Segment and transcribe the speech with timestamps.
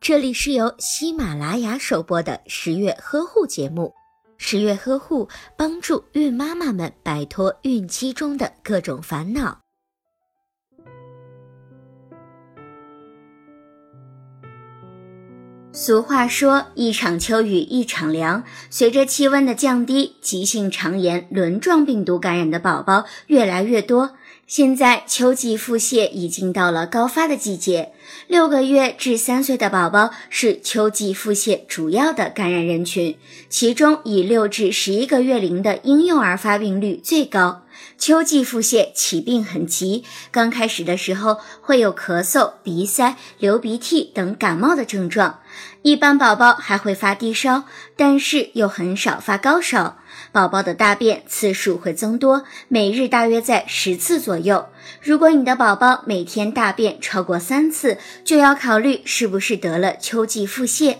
[0.00, 3.94] 这里是由喜马拉雅首播的十月呵护节目。
[4.36, 9.60] 十月呵护帮助孕妈妈们摆脱孕期中的各种烦恼。
[15.72, 24.16] 俗话说：“一场秋雨一场凉。”随着气温的降低，急性肠炎、轮状病毒感染的宝宝越来越多。
[24.46, 27.92] 现在秋季腹泻已经到了高发的季节，
[28.28, 33.16] 六个月至三岁的宝宝是秋季腹泻主要的感染人群，
[33.48, 37.63] 其中以六至十一个月龄的婴幼儿发病率最高。
[37.98, 45.40] 秋季腹泻起病很急，刚开始的时候会有咳嗽、鼻塞、流鼻涕等感冒的症状，
[45.82, 47.64] 一般宝宝还会发低烧，
[47.96, 49.98] 但是又很少发高烧。
[50.30, 54.68] 宝宝的大便次数会增多，每日大约在十次左右。
[55.00, 60.96] 如果你的宝宝每天大便超过三次，就要考虑是不是得了秋季腹泻。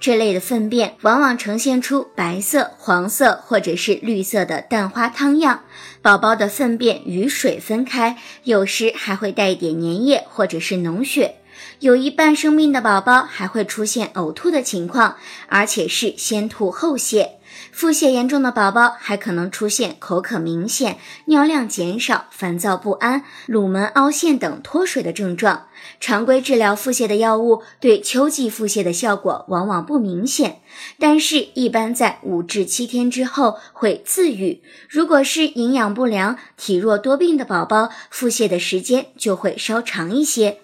[0.00, 5.64] 这类的粪便往往呈现出白色、黄色或者是绿色的蛋花汤样。
[6.00, 11.36] 宝宝的粪便与水分开，有时还会带一点粘液或者是脓血。
[11.80, 15.16] 有一半生命的宝宝还会出现呕吐的情况，
[15.48, 17.30] 而且是先吐后泻。
[17.72, 25.66] 腹泻严重的宝宝还可能出现口渴明显、尿量减少、烦躁不安、乳门凹陷等脱水的症状。
[26.00, 30.60] 常规治疗腹泻的药物对秋季腹泻的效果往往不明显，
[30.98, 34.62] 但是一般在五至七天之后会自愈。
[34.88, 40.58] 如果是营养不良、体弱多病的宝宝，腹泻的时间就会稍长一些。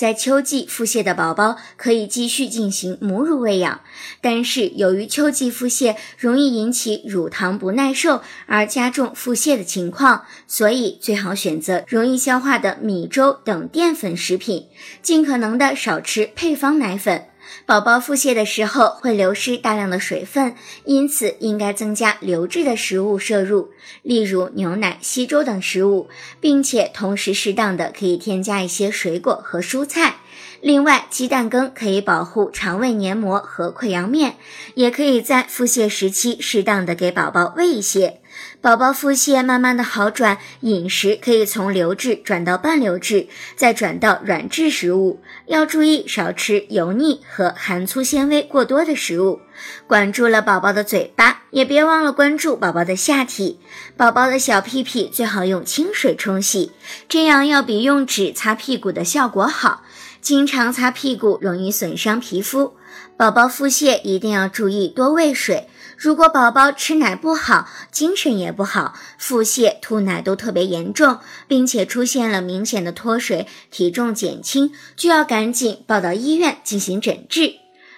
[0.00, 3.82] 在秋季腹泻的宝宝可以继续进行母乳喂养，
[4.22, 14.68] 但是由于秋季腹泻容易引起乳糖不耐受而加重腹泻的情况，所以最好选择容易消化的米粥等淀粉食品，
[15.02, 17.26] 尽可能的少吃配方奶粉。
[17.66, 23.70] 宝宝腹泻的时候会流失大量的水分，因此应该增加流质的食物摄入，
[24.02, 26.08] 例如牛奶、稀粥等食物，
[26.40, 30.16] 并且同时适当的可以添加一些水果和蔬菜。
[30.60, 34.36] 另外，鸡蛋羹可以保护肠胃黏膜和溃疡面，
[34.74, 38.20] 也可以在腹泻时期适当的给宝宝喂一些。
[38.60, 45.22] 宝宝腹泻慢慢的好转，饮食可以从流质转到半流质，再转到软质食物。
[45.46, 49.40] 要注意少吃油腻和含粗纤维过多的食物。
[49.86, 53.58] 管住了宝宝的嘴巴，也别忘了关注宝宝的下体。
[53.96, 56.72] 宝宝的小屁屁最好用清水冲洗，
[57.08, 59.82] 这样要比用纸擦屁股的效果好。
[60.20, 62.74] 经常擦屁股容易损伤皮肤。
[63.16, 65.68] 宝宝腹泻一定要注意多喂水。
[65.96, 77.56] 如果宝宝吃奶不好，精神也不好，腹泻、吐奶都特别严重，并且出现了明显的脱水、体重减轻，就要赶紧抱到医院进行诊治。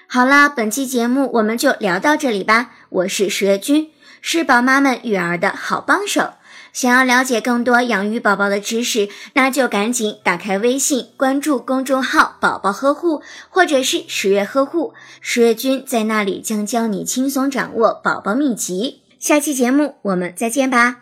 [0.09, 2.73] 好啦，本期节目我们就聊到这里吧。
[2.89, 3.91] 我是十月君，
[4.22, 6.31] 是宝妈们育儿的好帮手。
[6.72, 19.03] 想要了解更多养育宝宝的知识，那就赶紧打开微信，关注公众号“宝宝呵护”或者是“十月呵护”，十月君在那里将教你轻松掌握宝宝秘籍。
[19.19, 21.00] 下期节目我们再见吧。